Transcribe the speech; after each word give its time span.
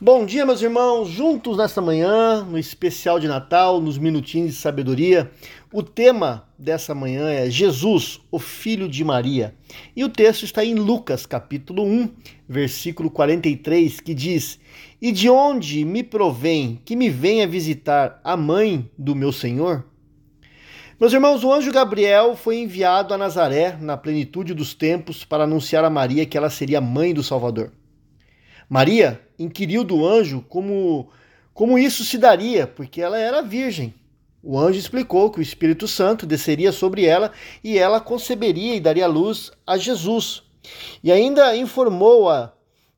Bom 0.00 0.24
dia, 0.24 0.46
meus 0.46 0.62
irmãos, 0.62 1.08
juntos 1.08 1.56
nesta 1.56 1.80
manhã, 1.80 2.44
no 2.44 2.56
especial 2.56 3.18
de 3.18 3.26
Natal, 3.26 3.80
nos 3.80 3.98
minutinhos 3.98 4.50
de 4.54 4.56
sabedoria. 4.56 5.28
O 5.72 5.82
tema 5.82 6.48
dessa 6.56 6.94
manhã 6.94 7.28
é 7.28 7.50
Jesus, 7.50 8.20
o 8.30 8.38
filho 8.38 8.88
de 8.88 9.02
Maria. 9.02 9.56
E 9.96 10.04
o 10.04 10.08
texto 10.08 10.44
está 10.44 10.64
em 10.64 10.74
Lucas, 10.74 11.26
capítulo 11.26 11.82
1, 11.82 12.10
versículo 12.48 13.10
43, 13.10 13.98
que 13.98 14.14
diz: 14.14 14.60
E 15.02 15.10
de 15.10 15.28
onde 15.28 15.84
me 15.84 16.04
provém 16.04 16.80
que 16.84 16.94
me 16.94 17.10
venha 17.10 17.44
visitar 17.44 18.20
a 18.22 18.36
mãe 18.36 18.88
do 18.96 19.16
meu 19.16 19.32
Senhor? 19.32 19.84
Meus 21.00 21.12
irmãos, 21.12 21.42
o 21.42 21.52
anjo 21.52 21.72
Gabriel 21.72 22.36
foi 22.36 22.58
enviado 22.58 23.12
a 23.12 23.18
Nazaré, 23.18 23.76
na 23.80 23.96
plenitude 23.96 24.54
dos 24.54 24.74
tempos, 24.74 25.24
para 25.24 25.42
anunciar 25.42 25.84
a 25.84 25.90
Maria 25.90 26.24
que 26.24 26.38
ela 26.38 26.50
seria 26.50 26.80
mãe 26.80 27.12
do 27.12 27.24
Salvador. 27.24 27.72
Maria 28.68 29.20
inquiriu 29.38 29.82
do 29.82 30.06
anjo 30.06 30.44
como, 30.48 31.08
como 31.54 31.78
isso 31.78 32.04
se 32.04 32.18
daria, 32.18 32.66
porque 32.66 33.00
ela 33.00 33.18
era 33.18 33.40
virgem. 33.40 33.94
O 34.42 34.58
anjo 34.58 34.78
explicou 34.78 35.30
que 35.30 35.40
o 35.40 35.42
Espírito 35.42 35.88
Santo 35.88 36.26
desceria 36.26 36.70
sobre 36.70 37.04
ela 37.04 37.32
e 37.64 37.78
ela 37.78 38.00
conceberia 38.00 38.74
e 38.74 38.80
daria 38.80 39.06
luz 39.06 39.50
a 39.66 39.76
Jesus. 39.76 40.42
E 41.02 41.10
ainda 41.10 41.56
informou-a 41.56 42.52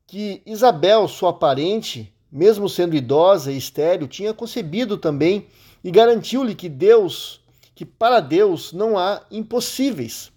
que 0.07 0.43
Isabel, 0.45 1.07
sua 1.07 1.33
parente, 1.33 2.13
mesmo 2.31 2.69
sendo 2.69 2.97
idosa 2.97 3.53
e 3.53 3.57
estéril, 3.57 4.09
tinha 4.09 4.35
concebido 4.35 4.97
também 4.99 5.47
e 5.83 5.91
garantiu-lhe 5.91 6.55
que 6.55 6.69
Deus, 6.69 7.41
que 7.75 7.85
para 7.85 8.21
Deus 8.21 8.73
não 8.73 8.99
há 8.99 9.23
impossíveis. 9.31 10.33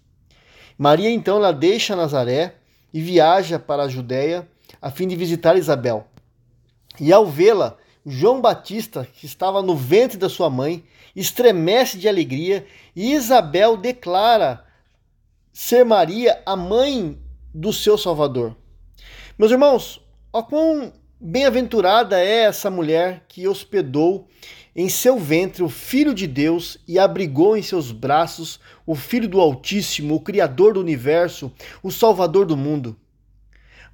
Maria 0.78 1.10
então 1.10 1.36
ela 1.36 1.52
deixa 1.52 1.96
Nazaré 1.96 2.54
e 2.92 3.00
viaja 3.00 3.58
para 3.58 3.82
a 3.82 3.88
Judéia 3.88 4.48
a 4.84 4.90
fim 4.90 5.08
de 5.08 5.16
visitar 5.16 5.56
Isabel. 5.56 6.06
E 7.00 7.10
ao 7.10 7.24
vê-la, 7.24 7.78
João 8.04 8.42
Batista, 8.42 9.08
que 9.10 9.24
estava 9.24 9.62
no 9.62 9.74
ventre 9.74 10.18
da 10.18 10.28
sua 10.28 10.50
mãe, 10.50 10.84
estremece 11.16 11.96
de 11.96 12.06
alegria 12.06 12.66
e 12.94 13.14
Isabel 13.14 13.78
declara 13.78 14.62
ser 15.54 15.86
Maria 15.86 16.38
a 16.44 16.54
mãe 16.54 17.18
do 17.54 17.72
seu 17.72 17.96
Salvador. 17.96 18.54
Meus 19.38 19.50
irmãos, 19.50 20.02
ó 20.30 20.42
quão 20.42 20.92
bem-aventurada 21.18 22.20
é 22.20 22.42
essa 22.42 22.70
mulher 22.70 23.24
que 23.26 23.48
hospedou 23.48 24.28
em 24.76 24.90
seu 24.90 25.18
ventre 25.18 25.62
o 25.62 25.68
Filho 25.70 26.12
de 26.12 26.26
Deus 26.26 26.76
e 26.86 26.98
abrigou 26.98 27.56
em 27.56 27.62
seus 27.62 27.90
braços 27.90 28.60
o 28.84 28.94
Filho 28.94 29.28
do 29.30 29.40
Altíssimo, 29.40 30.16
o 30.16 30.20
Criador 30.20 30.74
do 30.74 30.80
universo, 30.80 31.50
o 31.82 31.90
Salvador 31.90 32.44
do 32.44 32.54
mundo. 32.54 32.94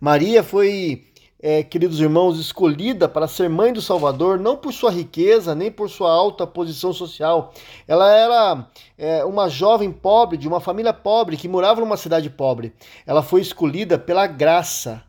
Maria 0.00 0.42
foi, 0.42 1.04
é, 1.38 1.62
queridos 1.62 2.00
irmãos, 2.00 2.40
escolhida 2.40 3.06
para 3.06 3.28
ser 3.28 3.50
mãe 3.50 3.70
do 3.70 3.82
Salvador, 3.82 4.38
não 4.38 4.56
por 4.56 4.72
sua 4.72 4.90
riqueza, 4.90 5.54
nem 5.54 5.70
por 5.70 5.90
sua 5.90 6.10
alta 6.10 6.46
posição 6.46 6.90
social. 6.90 7.52
Ela 7.86 8.10
era 8.16 8.66
é, 8.96 9.22
uma 9.26 9.46
jovem 9.50 9.92
pobre, 9.92 10.38
de 10.38 10.48
uma 10.48 10.58
família 10.58 10.94
pobre, 10.94 11.36
que 11.36 11.46
morava 11.46 11.80
numa 11.80 11.98
cidade 11.98 12.30
pobre. 12.30 12.72
Ela 13.06 13.22
foi 13.22 13.42
escolhida 13.42 13.98
pela 13.98 14.26
graça 14.26 15.02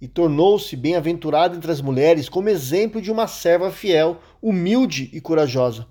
e 0.00 0.08
tornou-se 0.08 0.74
bem-aventurada 0.74 1.56
entre 1.56 1.70
as 1.70 1.80
mulheres, 1.80 2.28
como 2.28 2.48
exemplo 2.48 3.00
de 3.00 3.12
uma 3.12 3.28
serva 3.28 3.70
fiel, 3.70 4.16
humilde 4.42 5.08
e 5.12 5.20
corajosa. 5.20 5.86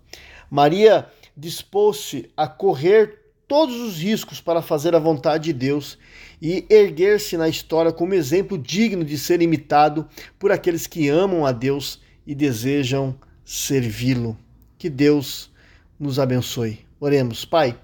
Maria 0.50 1.08
dispôs-se 1.38 2.30
a 2.36 2.46
correr 2.46 3.21
todos 3.52 3.82
os 3.82 3.98
riscos 3.98 4.40
para 4.40 4.62
fazer 4.62 4.96
a 4.96 5.00
vontade 5.00 5.44
de 5.44 5.54
Deus 5.54 5.98
e 6.42 6.66
erguer-se 6.70 7.36
na 7.36 7.50
história 7.50 7.92
como 7.92 8.14
exemplo 8.14 8.58
digno 8.58 9.04
de 9.04 9.18
ser 9.18 9.42
imitado 9.42 10.08
por 10.40 10.54
aqueles 10.54 10.88
que 10.88 11.10
amam 11.10 11.46
a 11.46 11.52
Deus 11.52 12.00
e 12.26 12.34
desejam 12.34 13.14
servi-lo. 13.44 14.38
Que 14.78 14.90
Deus 14.90 15.52
nos 16.00 16.18
abençoe. 16.18 16.80
Oremos, 16.98 17.44
Pai. 17.44 17.78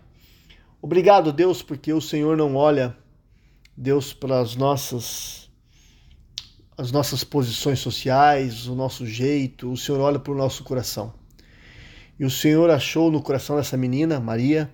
Obrigado, 0.82 1.34
Deus, 1.34 1.62
porque 1.62 1.91
o 1.91 2.00
Senhor 2.00 2.38
não 2.38 2.56
olha, 2.56 2.96
Deus, 3.75 4.14
para 4.14 4.40
as 4.40 4.56
nossas 4.56 5.50
as 6.78 6.94
nossas 6.94 7.25
posições 7.25 7.80
sociais, 7.80 8.68
o 8.68 8.74
nosso 8.74 9.06
jeito, 9.06 9.70
o 9.70 9.75
Senhor 9.75 10.00
olha 10.00 10.18
para 10.18 10.31
o 10.31 10.38
nosso 10.38 10.64
coração. 10.64 11.14
E 12.18 12.24
o 12.24 12.31
Senhor 12.31 12.70
achou 12.70 13.12
no 13.12 13.22
coração 13.22 13.58
dessa 13.58 13.75
menina, 13.75 14.18
Maria, 14.18 14.72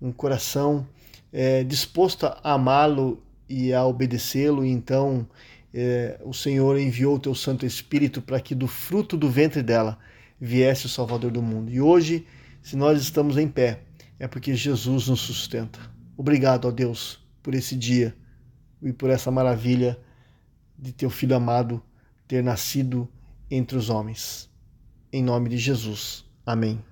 um 0.00 0.12
coração 0.12 0.86
é, 1.32 1.62
disposto 1.64 2.26
a 2.26 2.54
amá-lo 2.54 3.22
e 3.48 3.72
a 3.72 3.84
obedecê-lo, 3.84 4.64
e 4.64 4.70
então 4.70 5.26
é, 5.72 6.20
o 6.24 6.32
Senhor 6.32 6.78
enviou 6.78 7.16
o 7.16 7.18
teu 7.18 7.34
Santo 7.34 7.66
Espírito 7.66 8.20
para 8.22 8.40
que 8.40 8.54
do 8.54 8.66
fruto 8.66 9.16
do 9.16 9.28
ventre 9.28 9.62
dela 9.62 9.98
viesse 10.40 10.86
o 10.86 10.88
Salvador 10.88 11.30
do 11.30 11.42
mundo. 11.42 11.70
E 11.70 11.80
hoje, 11.80 12.26
se 12.62 12.76
nós 12.76 13.00
estamos 13.00 13.36
em 13.36 13.48
pé, 13.48 13.80
é 14.18 14.26
porque 14.26 14.54
Jesus 14.54 15.08
nos 15.08 15.20
sustenta. 15.20 15.78
Obrigado, 16.16 16.66
ó 16.66 16.70
Deus, 16.70 17.18
por 17.42 17.54
esse 17.54 17.74
dia 17.76 18.14
e 18.82 18.92
por 18.92 19.10
essa 19.10 19.30
maravilha 19.30 19.98
de 20.78 20.92
teu 20.92 21.10
filho 21.10 21.36
amado 21.36 21.82
ter 22.26 22.42
nascido 22.42 23.08
entre 23.50 23.76
os 23.76 23.90
homens. 23.90 24.48
Em 25.12 25.22
nome 25.22 25.48
de 25.48 25.58
Jesus. 25.58 26.24
Amém. 26.46 26.89